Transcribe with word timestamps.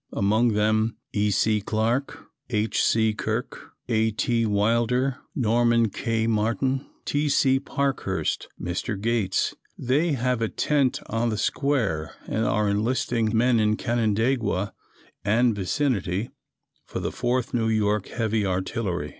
Among 0.13 0.53
them 0.53 0.97
E. 1.13 1.29
C. 1.29 1.61
Clarke, 1.61 2.25
H. 2.49 2.81
C. 2.83 3.13
Kirk, 3.13 3.73
A. 3.87 4.09
T. 4.09 4.47
Wilder, 4.47 5.19
Norman 5.35 5.91
K. 5.91 6.25
Martin, 6.25 6.87
T. 7.05 7.29
C. 7.29 7.59
Parkhurst, 7.59 8.47
Mr. 8.59 8.99
Gates. 8.99 9.53
They 9.77 10.13
have 10.13 10.41
a 10.41 10.49
tent 10.49 11.01
on 11.05 11.29
the 11.29 11.37
square 11.37 12.15
and 12.27 12.45
are 12.45 12.67
enlisting 12.67 13.37
men 13.37 13.59
in 13.59 13.77
Canandaigua 13.77 14.73
and 15.23 15.53
vicinity 15.55 16.31
for 16.87 16.99
the 16.99 17.11
4th 17.11 17.53
N. 17.53 17.61
Y. 17.67 18.01
Heavy 18.17 18.43
Artillery. 18.43 19.09